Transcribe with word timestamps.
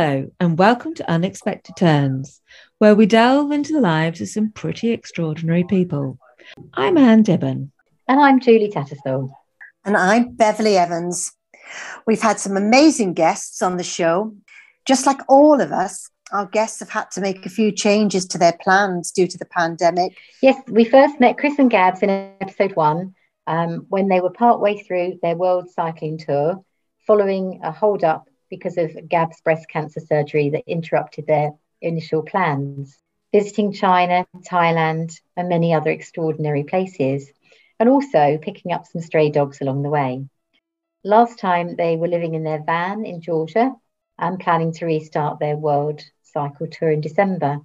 Hello, 0.00 0.30
and 0.38 0.56
welcome 0.56 0.94
to 0.94 1.10
Unexpected 1.10 1.74
Turns, 1.74 2.40
where 2.78 2.94
we 2.94 3.04
delve 3.04 3.50
into 3.50 3.72
the 3.72 3.80
lives 3.80 4.20
of 4.20 4.28
some 4.28 4.52
pretty 4.52 4.92
extraordinary 4.92 5.64
people. 5.64 6.20
I'm 6.74 6.96
Anne 6.96 7.24
Dibben. 7.24 7.72
And 8.06 8.20
I'm 8.20 8.38
Julie 8.38 8.70
Tattersall. 8.70 9.32
And 9.84 9.96
I'm 9.96 10.36
Beverly 10.36 10.76
Evans. 10.76 11.32
We've 12.06 12.22
had 12.22 12.38
some 12.38 12.56
amazing 12.56 13.14
guests 13.14 13.60
on 13.60 13.76
the 13.76 13.82
show. 13.82 14.36
Just 14.86 15.04
like 15.04 15.18
all 15.28 15.60
of 15.60 15.72
us, 15.72 16.08
our 16.30 16.46
guests 16.46 16.78
have 16.78 16.90
had 16.90 17.10
to 17.10 17.20
make 17.20 17.44
a 17.44 17.50
few 17.50 17.72
changes 17.72 18.24
to 18.26 18.38
their 18.38 18.56
plans 18.62 19.10
due 19.10 19.26
to 19.26 19.36
the 19.36 19.46
pandemic. 19.46 20.16
Yes, 20.40 20.62
we 20.68 20.84
first 20.84 21.18
met 21.18 21.38
Chris 21.38 21.58
and 21.58 21.72
Gabs 21.72 22.04
in 22.04 22.10
episode 22.40 22.76
one 22.76 23.16
um, 23.48 23.84
when 23.88 24.06
they 24.06 24.20
were 24.20 24.30
partway 24.30 24.80
through 24.80 25.18
their 25.22 25.34
world 25.34 25.68
cycling 25.70 26.18
tour, 26.18 26.64
following 27.04 27.58
a 27.64 27.72
hold 27.72 28.04
up 28.04 28.27
because 28.50 28.78
of 28.78 29.08
Gab's 29.08 29.40
breast 29.40 29.68
cancer 29.68 30.00
surgery 30.00 30.50
that 30.50 30.64
interrupted 30.66 31.26
their 31.26 31.52
initial 31.80 32.22
plans, 32.22 32.98
visiting 33.32 33.72
China, 33.72 34.26
Thailand, 34.38 35.20
and 35.36 35.48
many 35.48 35.74
other 35.74 35.90
extraordinary 35.90 36.64
places, 36.64 37.30
and 37.78 37.88
also 37.88 38.38
picking 38.40 38.72
up 38.72 38.86
some 38.86 39.02
stray 39.02 39.30
dogs 39.30 39.60
along 39.60 39.82
the 39.82 39.90
way. 39.90 40.24
Last 41.04 41.38
time 41.38 41.76
they 41.76 41.96
were 41.96 42.08
living 42.08 42.34
in 42.34 42.42
their 42.42 42.62
van 42.62 43.04
in 43.06 43.20
Georgia 43.20 43.74
and 44.18 44.40
planning 44.40 44.72
to 44.74 44.86
restart 44.86 45.38
their 45.38 45.56
world 45.56 46.02
cycle 46.24 46.66
tour 46.66 46.90
in 46.90 47.00
December. 47.00 47.60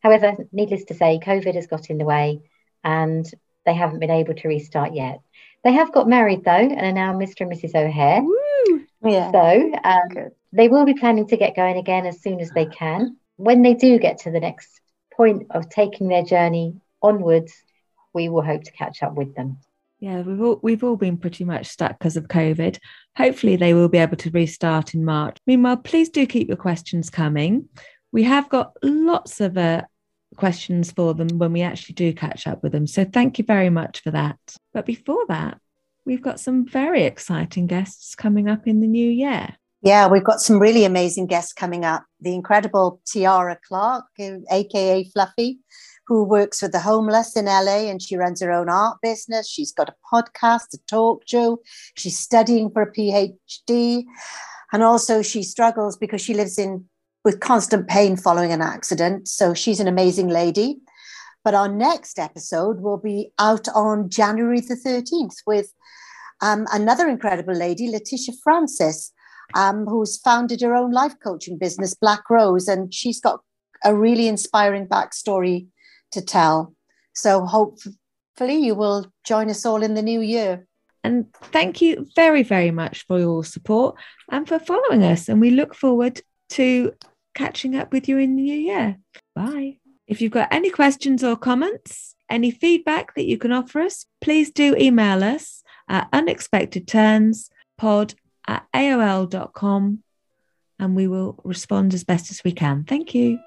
However, 0.00 0.36
needless 0.52 0.84
to 0.84 0.94
say, 0.94 1.20
COVID 1.22 1.54
has 1.54 1.66
got 1.66 1.90
in 1.90 1.98
the 1.98 2.04
way 2.04 2.40
and 2.82 3.30
they 3.64 3.74
haven't 3.74 4.00
been 4.00 4.10
able 4.10 4.34
to 4.34 4.48
restart 4.48 4.94
yet. 4.94 5.20
They 5.64 5.72
have 5.72 5.92
got 5.92 6.08
married 6.08 6.44
though 6.44 6.50
and 6.50 6.80
are 6.80 6.92
now 6.92 7.12
Mr. 7.12 7.42
and 7.42 7.52
Mrs. 7.52 7.74
O'Hare. 7.74 8.22
Woo! 8.22 8.86
Yeah. 9.04 9.30
So 9.32 9.72
um, 9.84 10.30
they 10.52 10.68
will 10.68 10.84
be 10.84 10.94
planning 10.94 11.26
to 11.28 11.36
get 11.36 11.56
going 11.56 11.76
again 11.76 12.06
as 12.06 12.22
soon 12.22 12.40
as 12.40 12.50
they 12.50 12.66
can. 12.66 13.16
When 13.36 13.62
they 13.62 13.74
do 13.74 13.98
get 13.98 14.18
to 14.18 14.30
the 14.30 14.40
next 14.40 14.80
point 15.16 15.46
of 15.50 15.68
taking 15.68 16.08
their 16.08 16.22
journey 16.22 16.74
onwards, 17.02 17.52
we 18.12 18.28
will 18.28 18.42
hope 18.42 18.62
to 18.64 18.72
catch 18.72 19.02
up 19.02 19.14
with 19.14 19.34
them. 19.34 19.58
Yeah, 20.00 20.22
we've 20.22 20.42
all 20.42 20.58
we've 20.62 20.82
all 20.82 20.96
been 20.96 21.16
pretty 21.16 21.44
much 21.44 21.66
stuck 21.66 21.98
because 21.98 22.16
of 22.16 22.26
COVID. 22.26 22.78
Hopefully, 23.16 23.54
they 23.56 23.72
will 23.72 23.88
be 23.88 23.98
able 23.98 24.16
to 24.16 24.30
restart 24.30 24.94
in 24.94 25.04
March. 25.04 25.38
Meanwhile, 25.46 25.76
please 25.78 26.10
do 26.10 26.26
keep 26.26 26.48
your 26.48 26.56
questions 26.56 27.08
coming. 27.08 27.68
We 28.10 28.24
have 28.24 28.48
got 28.48 28.76
lots 28.82 29.40
of 29.40 29.56
uh, 29.56 29.82
questions 30.36 30.90
for 30.90 31.14
them 31.14 31.38
when 31.38 31.52
we 31.52 31.62
actually 31.62 31.94
do 31.94 32.12
catch 32.12 32.46
up 32.46 32.62
with 32.62 32.72
them. 32.72 32.86
So 32.86 33.04
thank 33.04 33.38
you 33.38 33.44
very 33.44 33.70
much 33.70 34.00
for 34.00 34.10
that. 34.10 34.38
But 34.74 34.86
before 34.86 35.24
that, 35.28 35.58
we've 36.04 36.22
got 36.22 36.40
some 36.40 36.66
very 36.66 37.04
exciting 37.04 37.66
guests 37.66 38.14
coming 38.14 38.48
up 38.48 38.66
in 38.66 38.80
the 38.80 38.86
new 38.86 39.10
year. 39.10 39.56
Yeah, 39.82 40.06
we've 40.08 40.24
got 40.24 40.40
some 40.40 40.60
really 40.60 40.84
amazing 40.84 41.26
guests 41.26 41.52
coming 41.52 41.84
up. 41.84 42.04
The 42.20 42.34
incredible 42.34 43.00
Tiara 43.04 43.58
Clark, 43.66 44.04
aka 44.18 45.04
Fluffy, 45.04 45.58
who 46.06 46.24
works 46.24 46.62
with 46.62 46.72
the 46.72 46.78
homeless 46.78 47.36
in 47.36 47.46
LA 47.46 47.88
and 47.88 48.00
she 48.00 48.16
runs 48.16 48.40
her 48.40 48.52
own 48.52 48.68
art 48.68 48.98
business. 49.02 49.48
She's 49.48 49.72
got 49.72 49.88
a 49.88 49.94
podcast, 50.12 50.74
a 50.74 50.78
talk 50.88 51.22
show. 51.26 51.58
She's 51.96 52.18
studying 52.18 52.70
for 52.70 52.82
a 52.82 52.92
PhD. 52.92 54.04
And 54.72 54.82
also 54.82 55.22
she 55.22 55.42
struggles 55.42 55.96
because 55.96 56.20
she 56.20 56.34
lives 56.34 56.58
in 56.58 56.84
with 57.24 57.40
constant 57.40 57.88
pain 57.88 58.16
following 58.16 58.52
an 58.52 58.62
accident. 58.62 59.28
So 59.28 59.54
she's 59.54 59.80
an 59.80 59.88
amazing 59.88 60.28
lady. 60.28 60.80
But 61.44 61.54
our 61.54 61.68
next 61.68 62.18
episode 62.18 62.80
will 62.80 62.98
be 62.98 63.32
out 63.38 63.68
on 63.74 64.08
January 64.08 64.60
the 64.60 64.76
13th 64.76 65.36
with 65.46 65.72
um, 66.40 66.66
another 66.72 67.08
incredible 67.08 67.54
lady, 67.54 67.88
Letitia 67.88 68.34
Francis, 68.42 69.12
um, 69.54 69.86
who's 69.86 70.18
founded 70.18 70.60
her 70.60 70.74
own 70.74 70.92
life 70.92 71.14
coaching 71.22 71.58
business, 71.58 71.94
Black 71.94 72.28
Rose, 72.30 72.68
and 72.68 72.92
she's 72.92 73.20
got 73.20 73.40
a 73.84 73.94
really 73.94 74.28
inspiring 74.28 74.86
backstory 74.86 75.66
to 76.12 76.20
tell. 76.20 76.74
So 77.14 77.44
hopefully 77.44 78.56
you 78.56 78.74
will 78.74 79.12
join 79.24 79.50
us 79.50 79.66
all 79.66 79.82
in 79.82 79.94
the 79.94 80.02
new 80.02 80.20
year. 80.20 80.66
And 81.04 81.32
thank 81.34 81.80
you 81.80 82.06
very, 82.14 82.42
very 82.42 82.70
much 82.70 83.04
for 83.06 83.18
your 83.18 83.44
support 83.44 83.96
and 84.30 84.46
for 84.46 84.58
following 84.58 85.02
us. 85.02 85.28
And 85.28 85.40
we 85.40 85.50
look 85.50 85.74
forward 85.74 86.20
to 86.50 86.92
catching 87.34 87.76
up 87.76 87.92
with 87.92 88.08
you 88.08 88.18
in 88.18 88.36
the 88.36 88.42
new 88.42 88.58
year. 88.58 88.98
Bye. 89.34 89.78
If 90.12 90.20
you've 90.20 90.30
got 90.30 90.48
any 90.50 90.68
questions 90.68 91.24
or 91.24 91.36
comments, 91.36 92.14
any 92.28 92.50
feedback 92.50 93.14
that 93.14 93.24
you 93.24 93.38
can 93.38 93.50
offer 93.50 93.80
us, 93.80 94.04
please 94.20 94.50
do 94.50 94.76
email 94.76 95.24
us 95.24 95.62
at 95.88 96.12
unexpectedturnspod 96.12 98.14
at 98.46 98.66
aol.com 98.76 100.02
and 100.78 100.94
we 100.94 101.08
will 101.08 101.40
respond 101.44 101.94
as 101.94 102.04
best 102.04 102.30
as 102.30 102.44
we 102.44 102.52
can. 102.52 102.84
Thank 102.84 103.14
you. 103.14 103.38